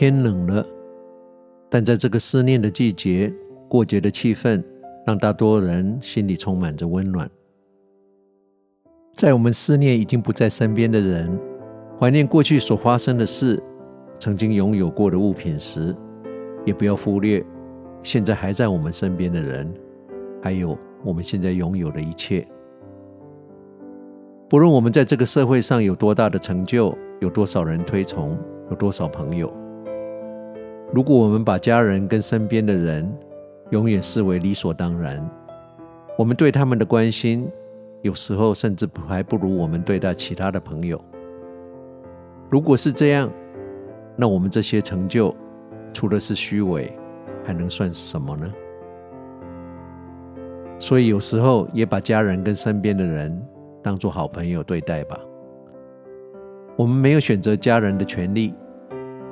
[0.00, 0.64] 天冷了，
[1.68, 3.34] 但在这个思念的季节，
[3.66, 4.62] 过节的气氛
[5.04, 7.28] 让大多人心里充满着温暖。
[9.12, 11.36] 在我们思念已经不在身边的人，
[11.98, 13.60] 怀念过去所发生的事，
[14.20, 15.92] 曾经拥有过的物品时，
[16.64, 17.44] 也不要忽略
[18.04, 19.68] 现在还在我们身边的人，
[20.40, 22.46] 还有我们现在拥有的一切。
[24.48, 28.38] 不论我们在这个社会上有多大的成就，有多少人推崇，
[28.70, 29.52] 有多少朋友，
[30.90, 33.06] 如果我们把家人跟身边的人
[33.70, 35.22] 永远视为理所当然，
[36.16, 37.46] 我们对他们的关心，
[38.00, 40.98] 有时候甚至还不如我们对待其他的朋友。
[42.48, 43.30] 如果是这样，
[44.16, 45.34] 那我们这些成就，
[45.92, 46.90] 除了是虚伪，
[47.44, 48.50] 还能算什么呢？
[50.78, 53.46] 所以有时候也把家人跟身边的人
[53.82, 55.20] 当做好朋友对待吧。
[56.76, 58.54] 我们没有选择家人的权利，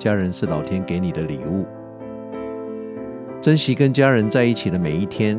[0.00, 1.66] 家人是老天给你的礼物。
[3.38, 5.38] 珍惜跟家人在一起的每一天，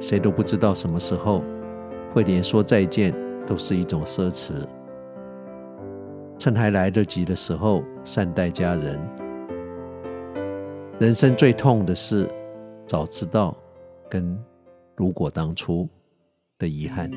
[0.00, 1.44] 谁都不知道什么时候。
[2.12, 3.14] 会连说再见
[3.46, 4.52] 都是一种奢侈。
[6.38, 8.98] 趁还来得及的时候，善待家人。
[10.98, 12.28] 人生最痛的是
[12.84, 13.56] 早知道
[14.08, 14.36] 跟
[14.96, 15.88] 如果当初
[16.58, 17.08] 的遗憾。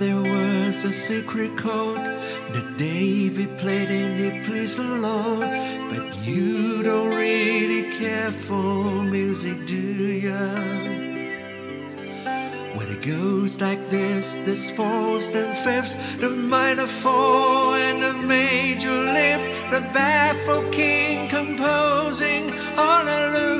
[0.00, 5.50] It's a secret chord that David played and it pleased the Lord.
[5.90, 10.52] But you don't really care for music, do ya?
[12.76, 18.92] When it goes like this, this fourths and fifths, the minor fall and the major
[18.92, 23.57] lift, the baffled king composing hallelujah.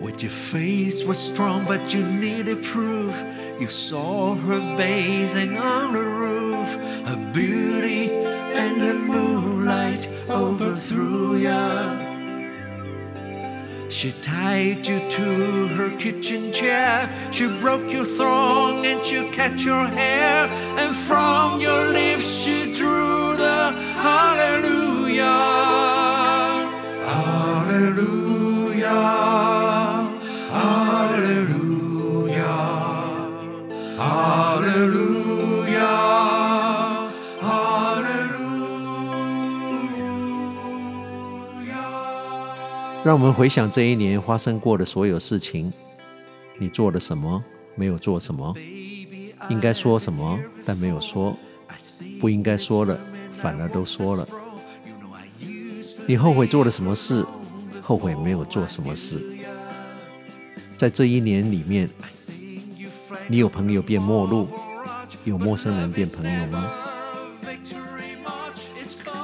[0.00, 3.14] With your face was strong, but you needed proof.
[3.58, 6.74] You saw her bathing on the roof,
[7.06, 12.08] her beauty and the moonlight overthrew ya.
[13.88, 17.10] She tied you to her kitchen chair.
[17.32, 20.46] She broke your thong and she cut your hair.
[20.78, 21.88] And from your
[43.04, 45.72] 让我们回想这一年发生过的所有事情，
[46.58, 47.42] 你做了什么？
[47.74, 48.54] 没有做什么？
[49.48, 51.34] 应该说什么，但没有说；
[52.20, 53.00] 不应该说的，
[53.40, 54.28] 反而都说了。
[56.06, 57.24] 你后悔做了什么事？
[57.80, 59.22] 后悔没有做什么事？
[60.76, 61.88] 在这一年里面，
[63.30, 64.48] 你有朋友变陌路，
[65.24, 66.64] 有陌生人变朋友吗？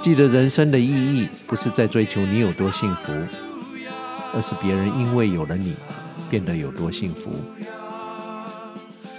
[0.02, 3.12] 记得人生的意义，不是在追求你有多幸福。
[4.34, 5.74] 而是别人因为有了你，
[6.28, 7.30] 变得有多幸福。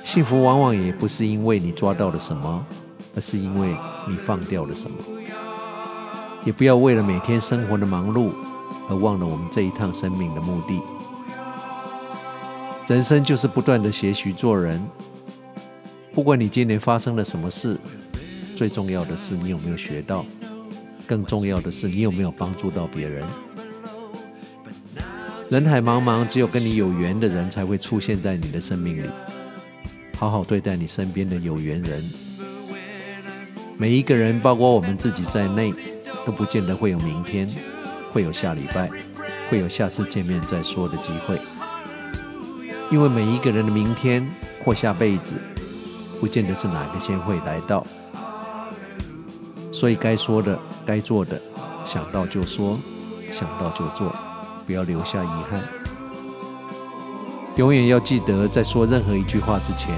[0.04, 2.64] 幸福往往也不是因为你抓到了什么，
[3.16, 3.76] 而是因为
[4.08, 4.98] 你放掉了什么。
[6.44, 8.30] 也不要为了每天生活的忙碌，
[8.88, 10.80] 而忘了我们这一趟生命的目的。
[12.88, 14.80] 人生就是不断的学习做人。
[16.14, 17.78] 不管你今年发生了什么事，
[18.56, 20.24] 最重要的是你有没有学到，
[21.08, 23.26] 更重要的是你有没有帮助到别人。
[25.50, 29.10] 人海茫茫，只有跟你有缘的人才会出现在你的生命里。
[30.18, 32.10] 好好对待你身边的有缘人。
[33.78, 35.74] 每一个人，包括我们自己在内，
[36.26, 37.50] 都不见得会有明天，
[38.14, 38.90] 会有下礼拜，
[39.50, 41.38] 会有下次见面再说的机会。
[42.92, 44.28] 因为每一个人的明天
[44.64, 45.36] 或下辈子，
[46.20, 47.86] 不见得是哪个先会来到。
[49.72, 51.42] 所以该说的、该做的，
[51.84, 52.80] 想到就说，
[53.32, 54.16] 想到就做。
[54.66, 55.62] 不要留下遗憾。
[57.56, 59.96] 永远要记得，在说任何一句话之前，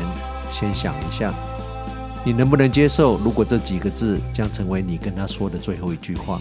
[0.50, 1.34] 先想一下，
[2.26, 3.18] 你能不能接受？
[3.18, 6.40] 如果这几个字将成为你跟他说的最后一句话。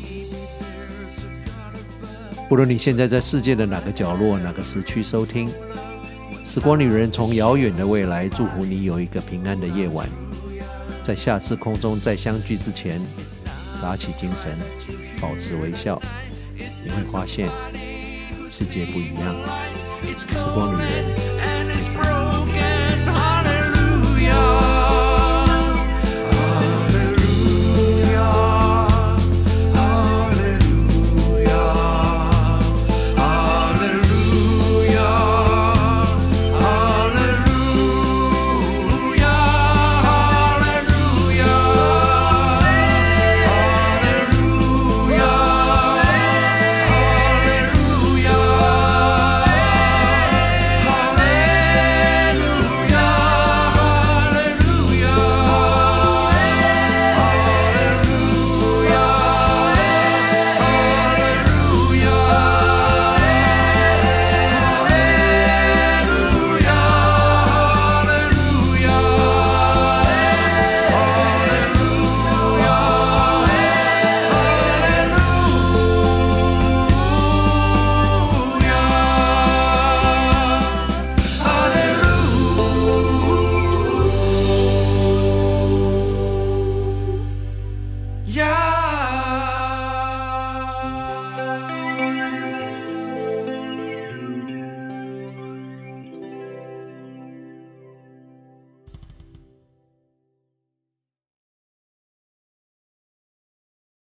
[2.48, 5.48] 不论你现在在世界的哪个角落、哪个时区收听，
[6.46, 10.08] 时光旅人从遥远的未来祝福你有一个平安的夜晚。
[11.02, 13.02] 在下次空中再相聚之前，
[13.82, 14.56] 打起精神，
[15.20, 16.00] 保持微笑，
[16.54, 17.48] 你会发现
[18.48, 19.34] 世界不一样。
[20.32, 21.35] 时光旅人。